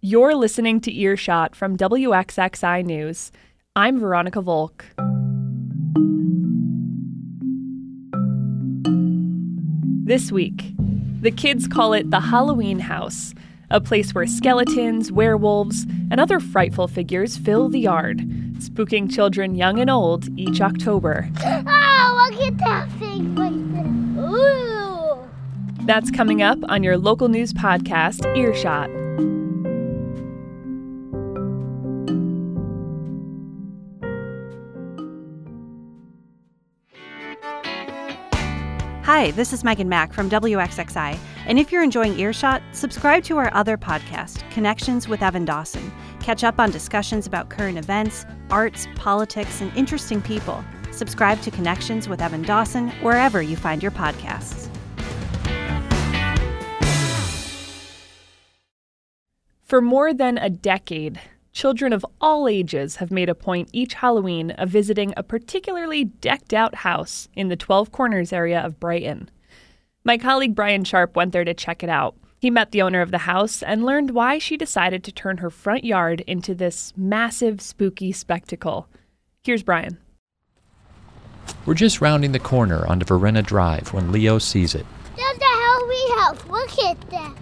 You're 0.00 0.36
listening 0.36 0.80
to 0.82 0.94
Earshot 0.96 1.56
from 1.56 1.76
WXXI 1.76 2.84
News. 2.84 3.32
I'm 3.74 3.98
Veronica 3.98 4.40
Volk. 4.40 4.84
This 10.06 10.30
week, 10.30 10.72
the 11.20 11.32
kids 11.32 11.66
call 11.66 11.94
it 11.94 12.12
the 12.12 12.20
Halloween 12.20 12.78
House, 12.78 13.34
a 13.70 13.80
place 13.80 14.14
where 14.14 14.28
skeletons, 14.28 15.10
werewolves, 15.10 15.84
and 16.12 16.20
other 16.20 16.38
frightful 16.38 16.86
figures 16.86 17.36
fill 17.36 17.68
the 17.68 17.80
yard, 17.80 18.18
spooking 18.60 19.12
children 19.12 19.56
young 19.56 19.80
and 19.80 19.90
old 19.90 20.28
each 20.38 20.60
October. 20.60 21.28
Oh, 21.44 22.28
look 22.30 22.40
at 22.46 22.56
that 22.58 22.88
thing 23.00 23.34
right 23.34 23.72
there. 23.74 24.24
Ooh. 24.24 25.28
That's 25.86 26.12
coming 26.12 26.40
up 26.40 26.60
on 26.68 26.84
your 26.84 26.96
local 26.96 27.26
news 27.28 27.52
podcast, 27.52 28.24
Earshot. 28.36 28.90
Hi, 39.08 39.30
this 39.30 39.54
is 39.54 39.64
Megan 39.64 39.88
Mack 39.88 40.12
from 40.12 40.28
WXXI. 40.28 41.18
And 41.46 41.58
if 41.58 41.72
you're 41.72 41.82
enjoying 41.82 42.18
Earshot, 42.18 42.62
subscribe 42.72 43.24
to 43.24 43.38
our 43.38 43.50
other 43.54 43.78
podcast, 43.78 44.42
Connections 44.50 45.08
with 45.08 45.22
Evan 45.22 45.46
Dawson. 45.46 45.90
Catch 46.20 46.44
up 46.44 46.60
on 46.60 46.70
discussions 46.70 47.26
about 47.26 47.48
current 47.48 47.78
events, 47.78 48.26
arts, 48.50 48.86
politics, 48.96 49.62
and 49.62 49.74
interesting 49.74 50.20
people. 50.20 50.62
Subscribe 50.90 51.40
to 51.40 51.50
Connections 51.50 52.06
with 52.06 52.20
Evan 52.20 52.42
Dawson 52.42 52.90
wherever 53.00 53.40
you 53.40 53.56
find 53.56 53.82
your 53.82 53.92
podcasts. 53.92 54.68
For 59.62 59.80
more 59.80 60.12
than 60.12 60.36
a 60.36 60.50
decade, 60.50 61.18
children 61.58 61.92
of 61.92 62.06
all 62.20 62.46
ages 62.46 62.94
have 62.94 63.10
made 63.10 63.28
a 63.28 63.34
point 63.34 63.68
each 63.72 63.94
Halloween 63.94 64.52
of 64.52 64.68
visiting 64.68 65.12
a 65.16 65.24
particularly 65.24 66.04
decked 66.04 66.54
out 66.54 66.72
house 66.72 67.26
in 67.34 67.48
the 67.48 67.56
12 67.56 67.90
Corners 67.90 68.32
area 68.32 68.60
of 68.60 68.78
Brighton. 68.78 69.28
My 70.04 70.18
colleague 70.18 70.54
Brian 70.54 70.84
Sharp 70.84 71.16
went 71.16 71.32
there 71.32 71.44
to 71.44 71.54
check 71.54 71.82
it 71.82 71.88
out. 71.88 72.14
He 72.38 72.48
met 72.48 72.70
the 72.70 72.82
owner 72.82 73.00
of 73.00 73.10
the 73.10 73.18
house 73.18 73.60
and 73.60 73.84
learned 73.84 74.12
why 74.12 74.38
she 74.38 74.56
decided 74.56 75.02
to 75.02 75.10
turn 75.10 75.38
her 75.38 75.50
front 75.50 75.82
yard 75.82 76.20
into 76.28 76.54
this 76.54 76.92
massive, 76.96 77.60
spooky 77.60 78.12
spectacle. 78.12 78.86
Here's 79.42 79.64
Brian. 79.64 79.98
We're 81.66 81.74
just 81.74 82.00
rounding 82.00 82.30
the 82.30 82.38
corner 82.38 82.86
onto 82.86 83.04
Verena 83.04 83.42
Drive 83.42 83.92
when 83.92 84.12
Leo 84.12 84.38
sees 84.38 84.76
it. 84.76 84.86
There's 85.16 85.38
the 85.38 85.44
Halloween 85.44 86.18
house. 86.18 86.46
Look 86.46 86.84
at 86.84 87.10
that. 87.10 87.34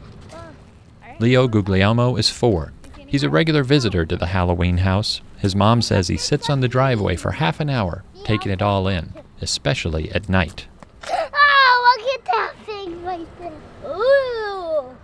Leo 1.21 1.49
Guglielmo 1.49 2.17
is 2.17 2.31
four. 2.31 2.73
He's 3.07 3.23
a 3.23 3.31
regular 3.31 3.63
visitor 3.63 4.05
to 4.05 4.17
the 4.17 4.27
Halloween 4.27 4.79
house. 4.79 5.21
His 5.39 5.55
mom 5.55 5.81
says 5.81 6.09
he 6.09 6.17
sits 6.17 6.51
on 6.51 6.61
the 6.61 6.69
driveway 6.69 7.17
for 7.17 7.33
half 7.33 7.61
an 7.61 7.71
hour, 7.71 8.05
taking 8.25 8.51
it 8.51 8.61
all 8.61 8.89
in, 8.89 9.13
especially 9.41 10.11
at 10.11 10.29
night. 10.29 10.67
Oh, 11.09 11.97
look 11.99 12.15
at 12.15 12.25
that 12.25 12.55
thing 12.67 13.05
right 13.05 13.29
there. 13.39 13.91
Ooh. 13.91 14.97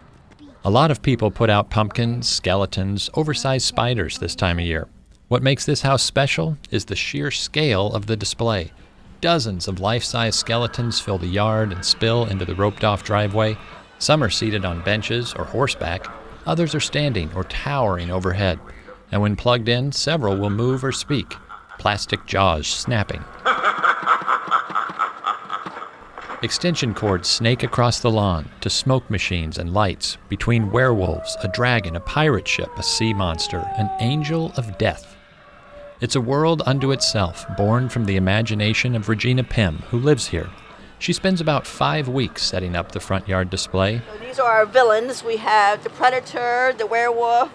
A 0.65 0.71
lot 0.71 0.91
of 0.91 1.03
people 1.03 1.31
put 1.31 1.49
out 1.49 1.71
pumpkins, 1.71 2.29
skeletons, 2.29 3.09
oversized 3.15 3.67
spiders 3.67 4.19
this 4.19 4.35
time 4.35 4.59
of 4.59 4.65
year. 4.65 4.89
What 5.29 5.43
makes 5.43 5.65
this 5.65 5.83
house 5.83 6.03
special 6.03 6.59
is 6.71 6.87
the 6.87 6.97
sheer 6.97 7.31
scale 7.31 7.93
of 7.95 8.07
the 8.07 8.17
display. 8.17 8.73
Dozens 9.21 9.69
of 9.69 9.81
life 9.81 10.03
size 10.03 10.35
skeletons 10.35 10.99
fill 10.99 11.19
the 11.19 11.27
yard 11.27 11.73
and 11.73 11.85
spill 11.85 12.27
into 12.27 12.45
the 12.45 12.57
roped 12.57 12.83
off 12.83 13.05
driveway. 13.05 13.57
Some 13.99 14.23
are 14.25 14.31
seated 14.31 14.65
on 14.65 14.83
benches 14.83 15.33
or 15.35 15.45
horseback, 15.45 16.07
others 16.47 16.75
are 16.75 16.81
standing 16.81 17.31
or 17.35 17.45
towering 17.45 18.11
overhead. 18.11 18.59
And 19.11 19.21
when 19.21 19.37
plugged 19.37 19.69
in, 19.69 19.93
several 19.93 20.37
will 20.37 20.51
move 20.51 20.85
or 20.85 20.93
speak, 20.93 21.35
plastic 21.79 22.25
jaws 22.27 22.67
snapping. 22.67 23.25
Extension 26.43 26.93
cords 26.93 27.29
snake 27.29 27.63
across 27.63 28.01
the 28.01 28.11
lawn 28.11 28.49
to 28.63 28.69
smoke 28.69 29.09
machines 29.09 29.59
and 29.59 29.73
lights, 29.73 30.19
between 30.29 30.73
werewolves, 30.73 31.37
a 31.45 31.49
dragon, 31.49 31.95
a 31.95 32.01
pirate 32.01 32.49
ship, 32.49 32.69
a 32.77 32.83
sea 32.83 33.15
monster, 33.15 33.59
an 33.79 33.89
angel 34.01 34.53
of 34.57 34.77
death. 34.77 35.17
It's 36.01 36.17
a 36.17 36.21
world 36.21 36.61
unto 36.67 36.91
itself, 36.91 37.47
born 37.57 37.89
from 37.89 38.07
the 38.07 38.17
imagination 38.17 38.97
of 38.97 39.09
Regina 39.09 39.45
Pym, 39.45 39.85
who 39.91 40.01
lives 40.01 40.27
here. 40.27 40.51
She 41.03 41.13
spends 41.13 41.41
about 41.41 41.67
five 41.67 42.07
weeks 42.07 42.45
setting 42.45 42.77
up 42.77 42.93
the 42.93 43.01
front 43.01 43.27
yard 43.27 43.51
display. 43.51 44.03
So 44.13 44.25
these 44.25 44.39
are 44.39 44.49
our 44.49 44.65
villains. 44.65 45.25
We 45.25 45.37
have 45.39 45.83
the 45.83 45.91
predator, 45.91 46.73
the 46.79 46.87
werewolf, 46.87 47.51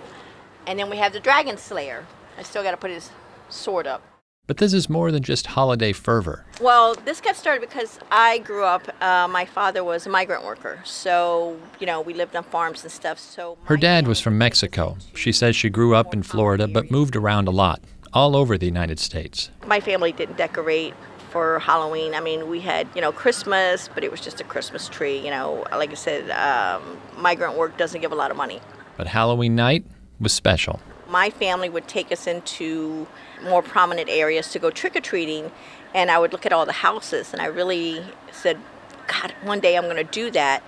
and 0.66 0.78
then 0.78 0.90
we 0.90 0.98
have 0.98 1.14
the 1.14 1.22
dragon 1.22 1.56
slayer. 1.56 2.06
I 2.38 2.44
still 2.44 2.62
got 2.62 2.72
to 2.72 2.78
put 2.78 2.92
his 2.92 3.10
sword 3.48 3.88
up. 3.88 4.02
But 4.48 4.58
this 4.58 4.74
is 4.74 4.90
more 4.90 5.14
than 5.14 5.24
just 5.24 5.48
holiday 5.48 5.94
fervor. 5.94 6.44
Well, 6.60 6.96
this 7.06 7.22
got 7.22 7.38
started 7.38 7.62
because 7.62 8.02
I 8.12 8.40
grew 8.40 8.66
up. 8.66 8.90
Uh, 9.02 9.30
my 9.30 9.46
father 9.46 9.82
was 9.82 10.06
a 10.06 10.10
migrant 10.10 10.44
worker, 10.44 10.80
so 10.84 11.58
you 11.80 11.88
know 11.88 12.02
we 12.02 12.14
lived 12.14 12.36
on 12.36 12.44
farms 12.44 12.84
and 12.84 12.92
stuff. 12.92 13.18
So 13.18 13.58
Her 13.64 13.78
dad 13.78 14.10
was 14.10 14.20
from 14.20 14.38
Mexico. 14.38 14.98
She 15.16 15.32
says 15.32 15.56
she 15.56 15.70
grew 15.70 15.96
up 15.96 16.14
in 16.14 16.22
Florida 16.22 16.68
but 16.68 16.92
moved 16.92 17.16
around 17.16 17.48
a 17.48 17.52
lot, 17.52 17.80
all 18.12 18.36
over 18.36 18.58
the 18.58 18.66
United 18.66 19.00
States. 19.00 19.52
My 19.66 19.80
family 19.80 20.12
didn't 20.12 20.36
decorate 20.36 20.94
for 21.38 21.60
Halloween. 21.60 22.16
I 22.16 22.20
mean, 22.20 22.50
we 22.50 22.62
had 22.62 22.88
you 22.96 23.02
know 23.02 23.12
Christmas, 23.12 23.90
but 23.94 24.04
it 24.04 24.10
was 24.10 24.22
just 24.22 24.42
a 24.42 24.44
Christmas 24.44 24.90
tree. 24.90 25.20
You 25.20 25.30
know, 25.30 25.66
like 25.72 25.92
I 25.92 25.94
said, 25.94 26.32
um, 26.32 26.82
migrant 27.16 27.56
work 27.56 27.78
doesn't 27.78 28.02
give 28.02 28.12
a 28.12 28.16
lot 28.16 28.32
of 28.32 28.38
money. 28.38 28.60
But 28.98 29.06
Halloween 29.06 29.54
night 29.56 29.86
was 30.20 30.34
special. 30.34 30.80
my 31.08 31.30
family 31.30 31.70
would 31.70 31.88
take 31.88 32.12
us 32.12 32.26
into 32.26 33.06
more 33.44 33.62
prominent 33.62 34.10
areas 34.10 34.52
to 34.54 34.58
go 34.60 34.72
trick 34.72 34.96
or 34.96 35.02
treating, 35.12 35.52
and 35.94 36.10
I 36.10 36.18
would 36.18 36.32
look 36.34 36.46
at 36.48 36.52
all 36.52 36.66
the 36.66 36.80
houses, 36.90 37.34
and 37.34 37.42
I 37.42 37.46
really 37.46 38.04
said, 38.32 38.58
God, 39.06 39.32
one 39.44 39.60
day 39.60 39.78
I'm 39.78 39.84
going 39.84 40.04
to 40.08 40.12
do 40.22 40.32
that. 40.32 40.64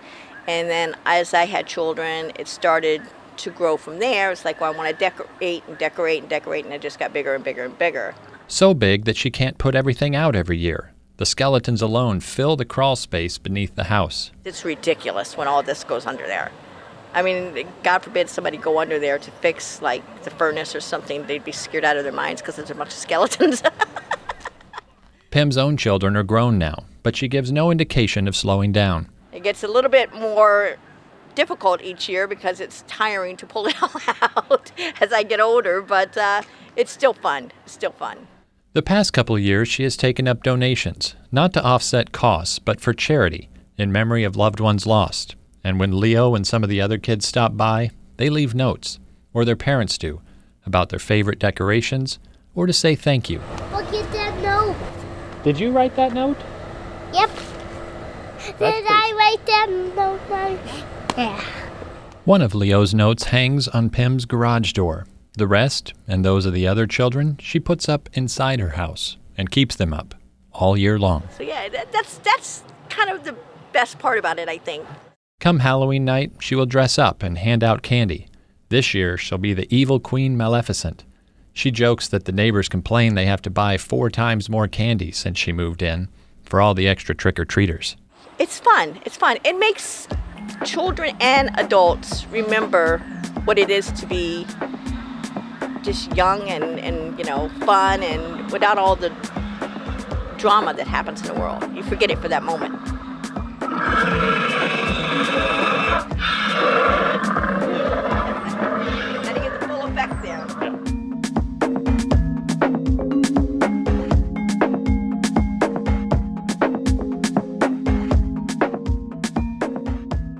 And 0.47 0.69
then 0.69 0.95
as 1.05 1.33
I 1.33 1.45
had 1.45 1.65
children, 1.65 2.31
it 2.37 2.47
started 2.47 3.01
to 3.37 3.49
grow 3.49 3.75
from 3.75 3.97
there. 3.99 4.31
It's 4.31 4.45
like, 4.45 4.61
well, 4.61 4.71
I 4.71 4.77
want 4.77 4.89
to 4.89 4.95
decorate 4.95 5.63
and 5.67 5.77
decorate 5.79 6.21
and 6.21 6.29
decorate, 6.29 6.63
and 6.65 6.73
it 6.73 6.81
just 6.81 6.99
got 6.99 7.11
bigger 7.11 7.33
and 7.33 7.43
bigger 7.43 7.65
and 7.65 7.77
bigger. 7.77 8.13
So 8.51 8.73
big 8.73 9.05
that 9.05 9.15
she 9.15 9.29
can't 9.29 9.59
put 9.59 9.75
everything 9.75 10.15
out 10.15 10.35
every 10.35 10.57
year. 10.57 10.91
The 11.17 11.25
skeletons 11.27 11.83
alone 11.83 12.19
fill 12.19 12.55
the 12.55 12.65
crawl 12.65 12.95
space 12.95 13.37
beneath 13.37 13.75
the 13.75 13.85
house. 13.85 14.31
It's 14.43 14.65
ridiculous 14.65 15.37
when 15.37 15.47
all 15.47 15.61
this 15.61 15.83
goes 15.83 16.07
under 16.07 16.25
there. 16.25 16.51
I 17.13 17.21
mean, 17.21 17.67
God 17.83 17.99
forbid 17.99 18.27
somebody 18.27 18.57
go 18.57 18.79
under 18.79 18.97
there 18.97 19.19
to 19.19 19.31
fix 19.31 19.83
like 19.83 20.23
the 20.23 20.31
furnace 20.31 20.73
or 20.73 20.81
something. 20.81 21.27
They'd 21.27 21.43
be 21.43 21.51
scared 21.51 21.85
out 21.85 21.97
of 21.97 22.03
their 22.03 22.11
minds 22.11 22.41
because 22.41 22.55
there's 22.55 22.71
a 22.71 22.75
bunch 22.75 22.89
of 22.89 22.95
skeletons. 22.95 23.61
Pim's 25.29 25.57
own 25.57 25.77
children 25.77 26.15
are 26.15 26.23
grown 26.23 26.57
now, 26.57 26.85
but 27.03 27.15
she 27.15 27.27
gives 27.27 27.51
no 27.51 27.69
indication 27.69 28.27
of 28.27 28.35
slowing 28.35 28.71
down. 28.71 29.09
It 29.31 29.43
gets 29.43 29.63
a 29.63 29.67
little 29.67 29.91
bit 29.91 30.11
more 30.15 30.77
difficult 31.35 31.83
each 31.83 32.09
year 32.09 32.27
because 32.27 32.59
it's 32.59 32.83
tiring 32.87 33.37
to 33.37 33.45
pull 33.45 33.67
it 33.67 33.75
all 33.83 33.91
out 34.07 34.71
as 34.99 35.13
I 35.13 35.21
get 35.21 35.39
older, 35.39 35.83
but 35.83 36.17
uh, 36.17 36.41
it's 36.75 36.91
still 36.91 37.13
fun. 37.13 37.51
It's 37.63 37.73
still 37.73 37.91
fun. 37.91 38.27
The 38.73 38.83
past 38.83 39.13
couple 39.13 39.35
of 39.35 39.41
years, 39.41 39.67
she 39.67 39.81
has 39.81 39.97
taken 39.97 40.27
up 40.27 40.43
donations, 40.43 41.15
not 41.31 41.53
to 41.53 41.63
offset 41.63 42.11
costs, 42.11 42.59
but 42.59 42.79
for 42.79 42.93
charity, 42.93 43.49
in 43.77 43.91
memory 43.91 44.23
of 44.23 44.35
loved 44.35 44.59
ones 44.59 44.85
lost. 44.85 45.35
And 45.63 45.79
when 45.79 45.99
Leo 45.99 46.35
and 46.35 46.45
some 46.45 46.63
of 46.63 46.69
the 46.69 46.79
other 46.79 46.99
kids 46.99 47.27
stop 47.27 47.57
by, 47.57 47.89
they 48.17 48.29
leave 48.29 48.53
notes, 48.53 48.99
or 49.33 49.43
their 49.43 49.55
parents 49.55 49.97
do, 49.97 50.21
about 50.67 50.89
their 50.89 50.99
favorite 50.99 51.39
decorations, 51.39 52.19
or 52.53 52.67
to 52.67 52.73
say 52.73 52.93
thank 52.93 53.27
you. 53.27 53.39
Look 53.71 53.91
at 53.91 54.11
that 54.13 54.39
note. 54.43 54.75
Did 55.43 55.59
you 55.59 55.71
write 55.71 55.95
that 55.95 56.13
note? 56.13 56.37
Yep. 57.11 57.31
Did 58.59 58.85
I 58.87 59.13
write 59.17 59.45
that 59.47 59.69
note? 59.95 60.21
Yeah. 61.17 61.43
One 62.23 62.43
of 62.43 62.53
Leo's 62.53 62.93
notes 62.93 63.23
hangs 63.25 63.67
on 63.67 63.89
Pim's 63.89 64.25
garage 64.25 64.73
door. 64.73 65.07
The 65.39 65.47
rest, 65.47 65.93
and 66.05 66.25
those 66.25 66.45
of 66.45 66.51
the 66.51 66.67
other 66.67 66.85
children, 66.85 67.37
she 67.39 67.61
puts 67.61 67.87
up 67.87 68.09
inside 68.11 68.59
her 68.59 68.71
house 68.71 69.15
and 69.37 69.49
keeps 69.49 69.73
them 69.73 69.93
up 69.93 70.13
all 70.51 70.75
year 70.75 70.99
long. 70.99 71.29
So 71.37 71.43
yeah, 71.43 71.69
that, 71.69 71.93
that's 71.93 72.17
that's 72.17 72.61
kind 72.89 73.09
of 73.09 73.23
the 73.23 73.37
best 73.71 73.99
part 73.99 74.19
about 74.19 74.37
it, 74.37 74.49
I 74.49 74.57
think. 74.57 74.85
Come 75.39 75.59
Halloween 75.59 76.03
night, 76.03 76.33
she 76.41 76.55
will 76.55 76.65
dress 76.65 76.99
up 76.99 77.23
and 77.23 77.37
hand 77.37 77.63
out 77.63 77.83
candy. 77.83 78.27
This 78.67 78.93
year, 78.93 79.15
she'll 79.15 79.37
be 79.37 79.53
the 79.53 79.73
evil 79.73 80.01
Queen 80.01 80.35
Maleficent. 80.35 81.05
She 81.53 81.71
jokes 81.71 82.09
that 82.09 82.25
the 82.25 82.33
neighbors 82.33 82.67
complain 82.67 83.15
they 83.15 83.25
have 83.25 83.41
to 83.43 83.49
buy 83.49 83.77
four 83.77 84.09
times 84.09 84.49
more 84.49 84.67
candy 84.67 85.13
since 85.13 85.37
she 85.39 85.53
moved 85.53 85.81
in 85.81 86.09
for 86.43 86.59
all 86.59 86.73
the 86.73 86.89
extra 86.89 87.15
trick 87.15 87.39
or 87.39 87.45
treaters. 87.45 87.95
It's 88.39 88.59
fun. 88.59 88.99
It's 89.05 89.15
fun. 89.15 89.37
It 89.45 89.57
makes 89.57 90.05
children 90.65 91.15
and 91.21 91.49
adults 91.57 92.25
remember 92.25 92.97
what 93.45 93.57
it 93.57 93.69
is 93.69 93.89
to 93.93 94.05
be 94.05 94.45
just 95.89 96.15
young 96.15 96.47
and, 96.47 96.79
and 96.79 97.17
you 97.17 97.25
know 97.25 97.49
fun 97.65 98.03
and 98.03 98.51
without 98.51 98.77
all 98.77 98.95
the 98.95 99.09
drama 100.37 100.71
that 100.71 100.87
happens 100.87 101.19
in 101.21 101.33
the 101.33 101.33
world. 101.33 101.63
You 101.75 101.81
forget 101.81 102.11
it 102.11 102.19
for 102.19 102.27
that 102.27 102.43
moment. 102.43 102.75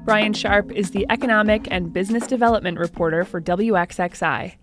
Brian 0.06 0.34
Sharp 0.34 0.72
is 0.72 0.92
the 0.92 1.08
economic 1.10 1.68
and 1.72 1.92
business 1.92 2.28
development 2.28 2.78
reporter 2.78 3.24
for 3.24 3.42
WXXI. 3.42 4.56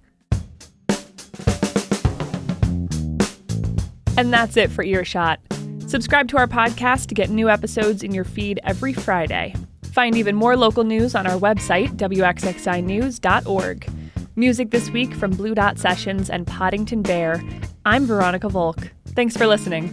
And 4.17 4.33
that's 4.33 4.57
it 4.57 4.71
for 4.71 4.83
Earshot. 4.83 5.41
Subscribe 5.87 6.29
to 6.29 6.39
our 6.39 6.47
podcast 6.47 7.07
to 7.09 7.15
get 7.15 7.31
new 7.31 7.49
episodes 7.49 8.03
in 8.03 8.13
your 8.13 8.25
feed 8.25 8.59
every 8.65 8.93
Friday. 8.93 9.55
Find 9.93 10.17
even 10.17 10.35
more 10.35 10.57
local 10.57 10.85
news 10.85 11.15
on 11.15 11.27
our 11.27 11.39
website, 11.39 11.97
wxxinews.org. 11.97 13.91
Music 14.35 14.71
this 14.71 14.91
week 14.91 15.15
from 15.15 15.31
Blue 15.31 15.55
Dot 15.55 15.79
Sessions 15.79 16.29
and 16.29 16.47
Poddington 16.47 17.03
Bear. 17.03 17.43
I'm 17.87 18.05
Veronica 18.07 18.49
Volk. 18.49 18.91
Thanks 19.09 19.37
for 19.37 19.47
listening. 19.47 19.91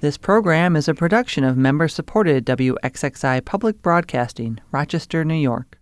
This 0.00 0.18
program 0.18 0.76
is 0.76 0.88
a 0.88 0.94
production 0.94 1.44
of 1.44 1.56
member 1.56 1.88
supported 1.88 2.46
WXXI 2.46 3.44
Public 3.44 3.82
Broadcasting, 3.82 4.58
Rochester, 4.70 5.24
New 5.24 5.34
York. 5.34 5.78